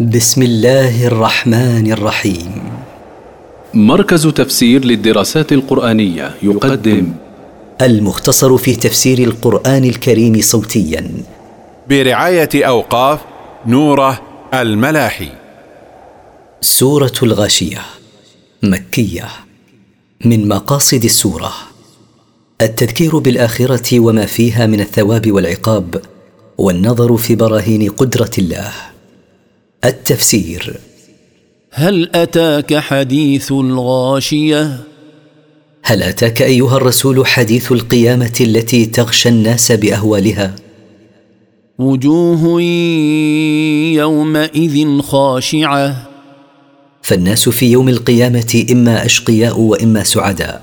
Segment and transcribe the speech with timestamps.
[0.00, 2.62] بسم الله الرحمن الرحيم.
[3.74, 7.12] مركز تفسير للدراسات القرآنية يقدم.
[7.82, 11.10] المختصر في تفسير القرآن الكريم صوتيا.
[11.88, 13.20] برعاية أوقاف
[13.66, 14.20] نوره
[14.54, 15.28] الملاحي.
[16.60, 17.82] سورة الغاشية
[18.62, 19.28] مكية
[20.24, 21.52] من مقاصد السورة.
[22.62, 26.02] التذكير بالآخرة وما فيها من الثواب والعقاب
[26.58, 28.93] والنظر في براهين قدرة الله.
[29.84, 30.76] التفسير.
[31.70, 34.80] هل أتاك حديث الغاشية؟
[35.82, 40.54] هل أتاك أيها الرسول حديث القيامة التي تغشى الناس بأهوالها؟
[41.78, 42.62] وجوه
[43.92, 46.08] يومئذ خاشعة.
[47.02, 50.62] فالناس في يوم القيامة إما أشقياء وإما سعداء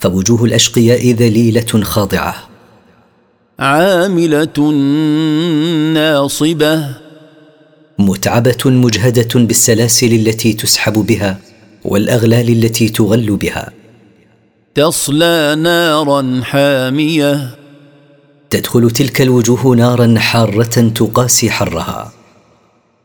[0.00, 2.34] فوجوه الأشقياء ذليلة خاضعة.
[3.58, 4.70] عاملة
[5.94, 7.07] ناصبة.
[7.98, 11.38] متعبة مجهدة بالسلاسل التي تسحب بها
[11.84, 13.70] والأغلال التي تغل بها.
[14.74, 17.50] تصلى نارا حامية.
[18.50, 22.12] تدخل تلك الوجوه نارا حارة تقاسي حرها.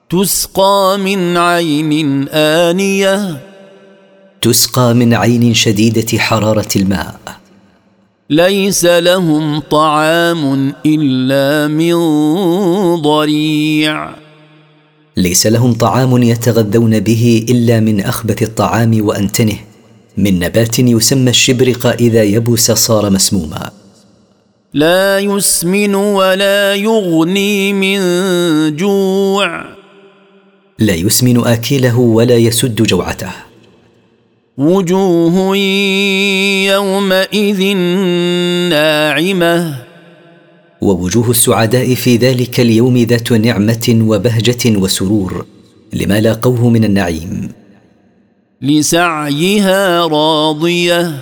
[0.10, 3.42] تسقى من عين آنية.
[4.42, 7.20] تسقى من عين شديدة حرارة الماء.
[8.30, 11.96] ليس لهم طعام إلا من
[13.02, 14.23] ضريع.
[15.18, 19.58] ليس لهم طعام يتغذون به إلا من أخبث الطعام وأنتنه.
[20.18, 23.72] من نبات يسمى الشبرق إذا يبس صار مسموما.
[24.74, 28.00] لا يسمن ولا يغني من
[28.76, 29.66] جوع.
[30.80, 33.32] لا يسمن آكله ولا يسد جوعته.
[34.58, 35.58] وجوه
[36.68, 37.78] يومئذ
[38.70, 39.83] ناعمة.
[40.84, 45.46] ووجوه السعداء في ذلك اليوم ذات نعمة وبهجة وسرور
[45.94, 47.52] لما لاقوه من النعيم.
[48.62, 51.20] لسعيها راضية.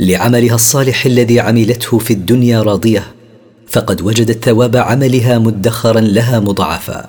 [0.00, 3.06] لعملها الصالح الذي عملته في الدنيا راضية
[3.68, 7.06] فقد وجدت ثواب عملها مدخرا لها مضاعفا.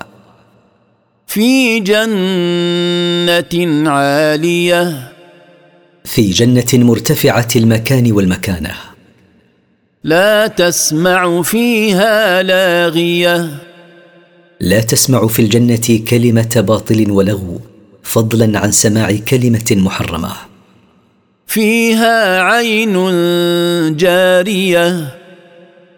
[1.26, 5.12] في جنة عالية.
[6.04, 8.74] في جنة مرتفعة المكان والمكانة.
[10.04, 13.50] لا تسمع فيها لاغية.
[14.60, 17.60] لا تسمع في الجنة كلمة باطل ولغو
[18.02, 20.32] فضلا عن سماع كلمة محرمة.
[21.46, 22.96] فيها عين
[23.96, 25.14] جارية.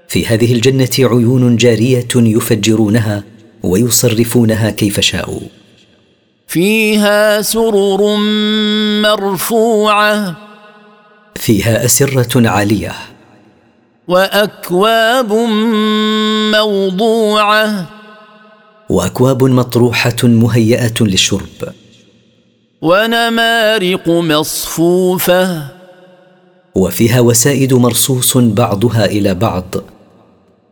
[0.08, 3.24] في هذه الجنة عيون جارية يفجرونها
[3.62, 5.48] ويصرفونها كيف شاءوا.
[6.46, 8.16] فيها سرر
[9.02, 10.36] مرفوعة.
[11.36, 13.11] فيها أسرة عالية.
[14.08, 15.32] وأكواب
[16.52, 17.86] موضوعة.
[18.88, 21.72] وأكواب مطروحة مهيئة للشرب.
[22.82, 25.62] ونمارق مصفوفة.
[26.74, 29.74] وفيها وسائد مرصوص بعضها إلى بعض.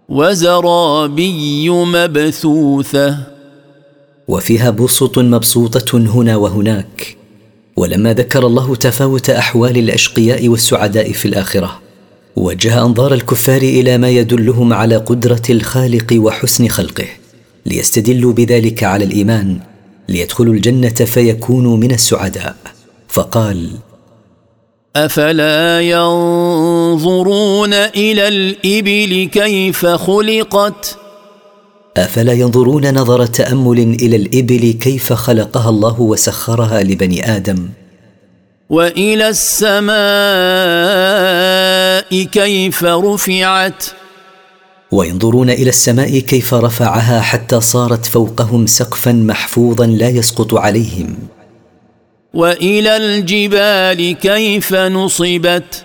[0.08, 3.19] وزرابي مبثوثة.
[4.28, 7.16] وفيها بسط مبسوطة هنا وهناك.
[7.76, 11.89] ولما ذكر الله تفاوت أحوال الأشقياء والسعداء في الآخرة.
[12.36, 17.08] وجه أنظار الكفار إلى ما يدلهم على قدرة الخالق وحسن خلقه
[17.66, 19.58] ليستدلوا بذلك على الإيمان
[20.08, 22.56] ليدخلوا الجنة فيكونوا من السعداء.
[23.08, 23.70] فقال
[24.96, 30.96] أفلا ينظرون إلى الإبل كيف خلقت؟
[31.96, 37.69] أفلا ينظرون نظر تأمل إلى الإبل كيف خلقها الله وسخرها لبني آدم؟
[38.70, 39.91] وإلى السماء
[42.25, 43.84] كيف رفعت؟
[44.91, 51.16] وينظرون إلى السماء كيف رفعها حتى صارت فوقهم سقفا محفوظا لا يسقط عليهم.
[52.34, 55.84] وإلى الجبال كيف نصبت؟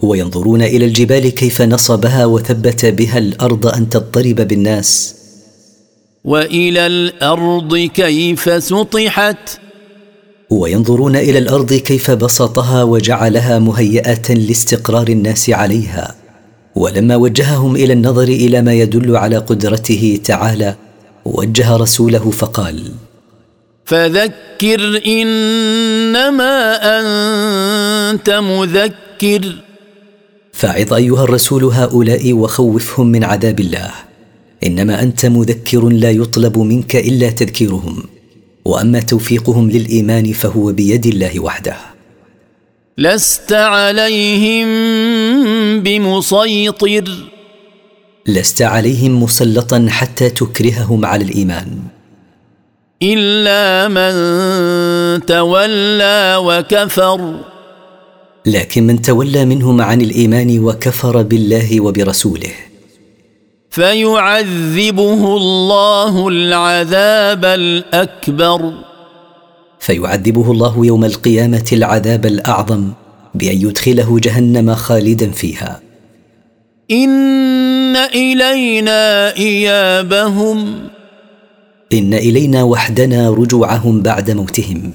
[0.00, 5.14] وينظرون إلى الجبال كيف نصبها وثبت بها الأرض أن تضطرب بالناس.
[6.24, 9.67] وإلى الأرض كيف سطحت؟
[10.50, 16.14] وينظرون إلى الأرض كيف بسطها وجعلها مهيئة لاستقرار الناس عليها.
[16.74, 20.74] ولما وجههم إلى النظر إلى ما يدل على قدرته تعالى
[21.24, 22.92] وجه رسوله فقال
[23.84, 29.54] فذكر إنما أنت مذكر.
[30.52, 33.90] فاعظ أيها الرسول هؤلاء وخوفهم من عذاب الله.
[34.66, 38.17] إنما أنت مذكر لا يطلب منك إلا تذكيرهم.
[38.68, 41.76] وأما توفيقهم للإيمان فهو بيد الله وحده.
[42.98, 44.68] لست عليهم
[45.80, 47.04] بمسيطر.
[48.26, 51.78] لست عليهم مسلطا حتى تكرههم على الإيمان.
[53.02, 54.12] إلا من
[55.26, 57.40] تولى وكفر.
[58.46, 62.67] لكن من تولى منهم عن الإيمان وكفر بالله وبرسوله.
[63.70, 68.72] فيعذبه الله العذاب الأكبر.
[69.78, 72.90] فيعذبه الله يوم القيامة العذاب الأعظم
[73.34, 75.80] بأن يدخله جهنم خالدا فيها.
[76.90, 80.88] إن إلينا إيابهم.
[81.92, 84.92] إن إلينا وحدنا رجوعهم بعد موتهم.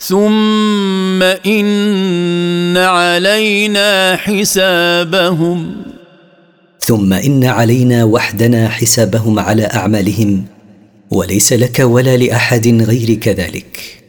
[0.00, 5.85] ثم إن علينا حسابهم.
[6.86, 10.44] ثم إن علينا وحدنا حسابهم على أعمالهم
[11.10, 14.05] وليس لك ولا لأحد غيرك ذلك.